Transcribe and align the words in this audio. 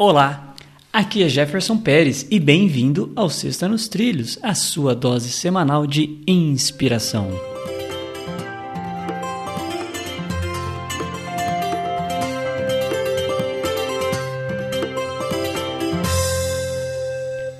Olá, 0.00 0.54
aqui 0.92 1.24
é 1.24 1.28
Jefferson 1.28 1.76
Pérez 1.76 2.24
e 2.30 2.38
bem-vindo 2.38 3.12
ao 3.16 3.28
Sexta 3.28 3.66
nos 3.66 3.88
Trilhos, 3.88 4.38
a 4.40 4.54
sua 4.54 4.94
dose 4.94 5.28
semanal 5.28 5.88
de 5.88 6.20
inspiração. 6.24 7.32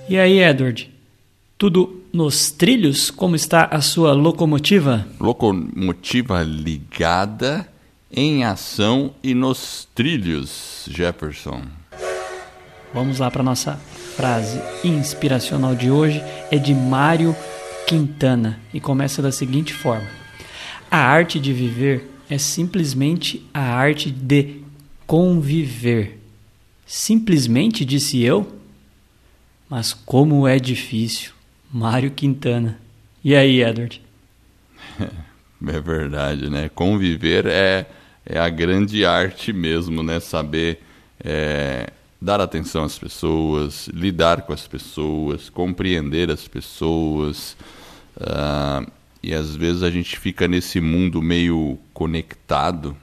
E 0.09 0.17
aí, 0.17 0.39
Edward? 0.39 0.89
Tudo 1.59 2.05
nos 2.13 2.53
trilhos? 2.53 3.11
Como 3.11 3.35
está 3.35 3.65
a 3.65 3.81
sua 3.81 4.13
locomotiva? 4.13 5.09
Locomotiva 5.19 6.45
ligada, 6.45 7.69
em 8.13 8.45
ação 8.45 9.13
e 9.25 9.35
nos 9.35 9.89
trilhos, 9.93 10.89
Jefferson. 10.89 11.63
Vamos 12.93 13.19
lá 13.19 13.31
para 13.31 13.43
nossa 13.43 13.77
frase 14.17 14.61
inspiracional 14.83 15.75
de 15.75 15.91
hoje. 15.91 16.23
É 16.51 16.57
de 16.57 16.75
Mário 16.75 17.37
Quintana 17.87 18.59
e 18.73 18.81
começa 18.81 19.21
da 19.21 19.31
seguinte 19.31 19.73
forma: 19.75 20.09
A 20.91 20.99
arte 20.99 21.39
de 21.39 21.53
viver 21.53 22.11
é 22.31 22.39
simplesmente 22.39 23.47
a 23.53 23.61
arte 23.61 24.11
de 24.11 24.63
conviver. 25.07 26.19
Simplesmente 26.87 27.85
disse 27.85 28.23
eu? 28.23 28.51
Mas 29.69 29.93
como 29.93 30.49
é 30.49 30.59
difícil. 30.59 31.33
Mário 31.71 32.11
Quintana. 32.11 32.79
E 33.23 33.35
aí, 33.35 33.63
Edward? 33.63 34.01
É 35.67 35.81
verdade, 35.81 36.49
né? 36.49 36.71
Conviver 36.73 37.45
é, 37.45 37.85
é 38.25 38.39
a 38.39 38.49
grande 38.49 39.05
arte 39.05 39.53
mesmo, 39.53 40.05
né? 40.05 40.21
Saber 40.21 40.81
é, 41.19 41.91
dar 42.21 42.41
atenção 42.41 42.85
às 42.85 42.99
pessoas, 42.99 43.89
lidar 43.89 44.43
com 44.43 44.53
as 44.53 44.67
pessoas, 44.67 45.49
compreender 45.49 46.31
as 46.31 46.49
pessoas. 46.49 47.57
Uh, 48.17 48.91
e 49.23 49.35
às 49.35 49.55
vezes 49.55 49.83
a 49.83 49.91
gente 49.91 50.19
fica 50.19 50.49
nesse 50.49 50.81
mundo 50.81 51.23
meio 51.23 51.79
conectado, 51.93 52.97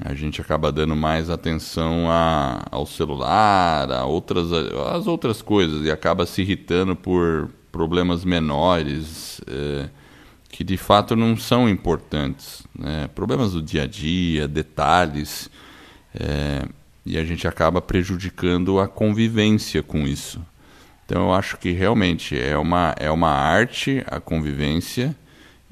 a 0.00 0.12
gente 0.12 0.40
acaba 0.40 0.72
dando 0.72 0.96
mais 0.96 1.30
atenção 1.30 2.10
a, 2.10 2.64
ao 2.70 2.84
celular, 2.84 3.90
a 3.92 4.04
outras, 4.04 4.52
as 4.52 5.06
outras 5.06 5.40
coisas, 5.40 5.86
e 5.86 5.90
acaba 5.90 6.26
se 6.26 6.42
irritando 6.42 6.96
por 6.96 7.48
problemas 7.70 8.24
menores 8.24 9.40
é, 9.46 9.88
que 10.48 10.62
de 10.64 10.76
fato 10.76 11.14
não 11.16 11.36
são 11.36 11.68
importantes. 11.68 12.64
Né? 12.76 13.08
Problemas 13.14 13.52
do 13.52 13.62
dia 13.62 13.84
a 13.84 13.86
dia, 13.86 14.48
detalhes, 14.48 15.48
é, 16.14 16.66
e 17.04 17.18
a 17.18 17.24
gente 17.24 17.46
acaba 17.46 17.82
prejudicando 17.82 18.78
a 18.78 18.88
convivência 18.88 19.82
com 19.82 20.06
isso. 20.06 20.40
Então 21.04 21.22
eu 21.22 21.34
acho 21.34 21.58
que 21.58 21.70
realmente 21.72 22.38
é 22.38 22.56
uma, 22.56 22.94
é 22.98 23.10
uma 23.10 23.30
arte 23.30 24.02
a 24.06 24.18
convivência 24.18 25.14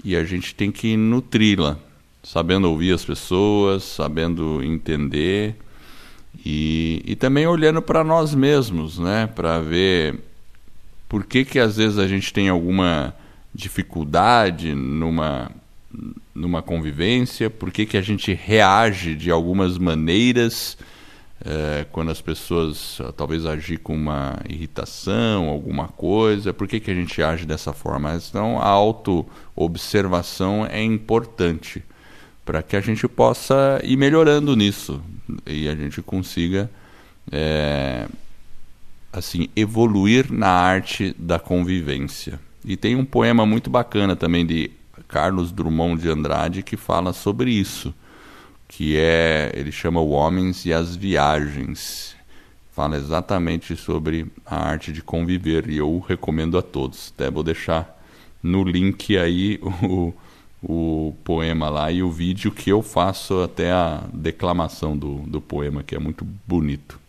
e 0.05 0.15
a 0.15 0.25
gente 0.25 0.55
tem 0.55 0.71
que 0.71 0.97
nutri-la 0.97 1.79
sabendo 2.23 2.71
ouvir 2.71 2.93
as 2.93 3.05
pessoas, 3.05 3.83
sabendo 3.83 4.63
entender 4.63 5.57
e, 6.45 7.03
e 7.05 7.17
também 7.17 7.47
olhando 7.47 7.83
para 7.83 8.05
nós 8.05 8.35
mesmos, 8.35 8.99
né, 8.99 9.27
para 9.27 9.61
ver 9.61 10.21
por 11.09 11.25
que 11.25 11.45
que 11.45 11.59
às 11.59 11.77
vezes 11.77 11.99
a 11.99 12.07
gente 12.07 12.33
tem 12.33 12.49
alguma 12.49 13.15
dificuldade 13.55 14.75
numa 14.75 15.51
numa 16.35 16.63
convivência, 16.63 17.51
por 17.51 17.71
que 17.71 17.85
que 17.85 17.99
a 17.99 18.01
gente 18.01 18.33
reage 18.33 19.15
de 19.15 19.31
algumas 19.31 19.77
maneiras 19.77 20.79
é, 21.45 21.85
quando 21.91 22.11
as 22.11 22.21
pessoas 22.21 23.01
talvez 23.17 23.45
agir 23.47 23.79
com 23.79 23.95
uma 23.95 24.39
irritação, 24.49 25.49
alguma 25.49 25.89
coisa, 25.89 26.53
por 26.53 26.69
que, 26.69 26.79
que 26.79 26.91
a 26.91 26.95
gente 26.95 27.23
age 27.23 27.45
dessa 27.45 27.73
forma? 27.73 28.15
Então, 28.15 28.59
a 28.59 28.69
auto-observação 28.69 30.67
é 30.67 30.83
importante 30.83 31.83
para 32.45 32.63
que 32.63 32.77
a 32.77 32.81
gente 32.81 33.07
possa 33.09 33.81
ir 33.85 33.97
melhorando 33.97 34.57
nisso 34.57 35.03
e 35.47 35.69
a 35.69 35.75
gente 35.75 36.03
consiga 36.03 36.71
é, 37.31 38.07
assim 39.13 39.49
evoluir 39.55 40.33
na 40.33 40.49
arte 40.49 41.15
da 41.19 41.39
convivência. 41.39 42.41
E 42.65 42.77
tem 42.77 42.97
um 42.97 43.05
poema 43.05 43.45
muito 43.45 43.69
bacana 43.69 44.15
também 44.17 44.47
de 44.47 44.71
Carlos 45.09 45.53
Drummond 45.53 46.01
de 46.01 46.09
Andrade 46.09 46.63
que 46.63 46.77
fala 46.77 47.13
sobre 47.13 47.51
isso, 47.51 47.95
que 48.73 48.97
é 48.97 49.53
ele 49.55 49.71
chama 49.71 50.01
o 50.01 50.11
Homens 50.11 50.65
e 50.65 50.73
as 50.73 50.97
Viagens. 50.97 52.17
Fala 52.73 52.97
exatamente 52.97 53.77
sobre 53.77 54.27
a 54.47 54.57
arte 54.57 54.91
de 54.91 55.03
conviver 55.03 55.69
e 55.69 55.77
eu 55.77 56.03
recomendo 56.09 56.57
a 56.57 56.63
todos. 56.63 57.13
Até 57.15 57.31
vou 57.31 57.43
deixar 57.43 58.03
no 58.43 58.65
link 58.65 59.17
aí 59.17 59.61
o 59.85 60.13
o 60.63 61.13
poema 61.25 61.69
lá 61.69 61.91
e 61.91 62.03
o 62.03 62.11
vídeo 62.11 62.53
que 62.53 62.71
eu 62.71 62.83
faço 62.83 63.43
até 63.43 63.73
a 63.73 64.05
declamação 64.13 64.97
do, 64.97 65.17
do 65.27 65.41
poema, 65.41 65.83
que 65.83 65.97
é 65.97 65.99
muito 65.99 66.25
bonito. 66.47 67.01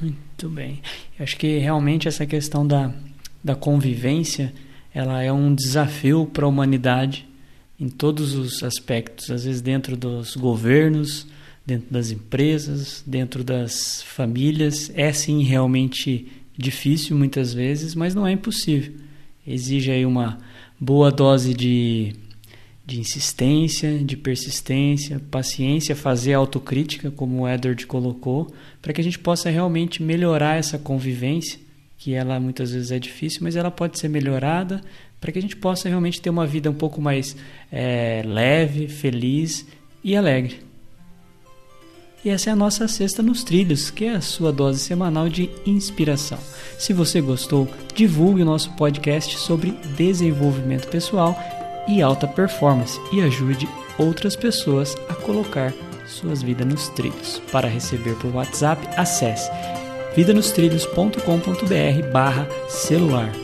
Muito 0.00 0.48
bem. 0.48 0.80
Eu 1.18 1.24
acho 1.24 1.36
que 1.36 1.58
realmente 1.58 2.08
essa 2.08 2.24
questão 2.24 2.66
da, 2.66 2.90
da 3.42 3.54
convivência 3.54 4.54
ela 4.94 5.22
é 5.22 5.30
um 5.30 5.54
desafio 5.54 6.24
para 6.24 6.46
a 6.46 6.48
humanidade 6.48 7.26
em 7.84 7.88
todos 7.88 8.34
os 8.34 8.62
aspectos, 8.62 9.30
às 9.30 9.44
vezes 9.44 9.60
dentro 9.60 9.94
dos 9.96 10.34
governos, 10.36 11.26
dentro 11.66 11.92
das 11.92 12.10
empresas, 12.10 13.02
dentro 13.06 13.44
das 13.44 14.02
famílias. 14.02 14.90
É 14.94 15.12
sim 15.12 15.42
realmente 15.42 16.26
difícil 16.56 17.16
muitas 17.16 17.52
vezes, 17.52 17.94
mas 17.94 18.14
não 18.14 18.26
é 18.26 18.32
impossível. 18.32 18.94
Exige 19.46 19.90
aí 19.90 20.06
uma 20.06 20.38
boa 20.80 21.10
dose 21.10 21.52
de 21.52 22.14
de 22.86 23.00
insistência, 23.00 23.98
de 23.98 24.14
persistência, 24.14 25.18
paciência, 25.30 25.96
fazer 25.96 26.34
autocrítica, 26.34 27.10
como 27.10 27.42
o 27.42 27.48
Edward 27.48 27.86
colocou, 27.86 28.52
para 28.82 28.92
que 28.92 29.00
a 29.00 29.04
gente 29.04 29.18
possa 29.18 29.48
realmente 29.48 30.02
melhorar 30.02 30.58
essa 30.58 30.78
convivência, 30.78 31.58
que 31.96 32.14
ela 32.14 32.38
muitas 32.38 32.72
vezes 32.72 32.90
é 32.90 32.98
difícil, 32.98 33.40
mas 33.42 33.56
ela 33.56 33.70
pode 33.70 33.98
ser 33.98 34.08
melhorada 34.08 34.80
para 35.20 35.32
que 35.32 35.38
a 35.38 35.42
gente 35.42 35.56
possa 35.56 35.88
realmente 35.88 36.20
ter 36.20 36.30
uma 36.30 36.46
vida 36.46 36.70
um 36.70 36.74
pouco 36.74 37.00
mais 37.00 37.36
é, 37.72 38.22
leve, 38.26 38.88
feliz 38.88 39.66
e 40.02 40.14
alegre. 40.14 40.60
E 42.24 42.30
essa 42.30 42.48
é 42.48 42.52
a 42.54 42.56
nossa 42.56 42.88
Sexta 42.88 43.22
nos 43.22 43.44
Trilhos, 43.44 43.90
que 43.90 44.06
é 44.06 44.14
a 44.14 44.20
sua 44.20 44.50
dose 44.50 44.80
semanal 44.80 45.28
de 45.28 45.50
inspiração. 45.66 46.38
Se 46.78 46.94
você 46.94 47.20
gostou, 47.20 47.68
divulgue 47.94 48.42
o 48.42 48.46
nosso 48.46 48.70
podcast 48.72 49.38
sobre 49.38 49.72
desenvolvimento 49.94 50.88
pessoal 50.88 51.38
e 51.86 52.00
alta 52.00 52.26
performance 52.26 52.98
e 53.12 53.20
ajude 53.20 53.68
outras 53.98 54.34
pessoas 54.34 54.96
a 55.08 55.14
colocar 55.14 55.72
suas 56.06 56.42
vidas 56.42 56.66
nos 56.66 56.88
trilhos. 56.90 57.42
Para 57.52 57.68
receber 57.68 58.14
por 58.16 58.34
WhatsApp, 58.34 58.86
acesse 58.96 59.50
vidanostrilhos.com.br 60.14 62.06
barra 62.12 62.48
celular. 62.68 63.43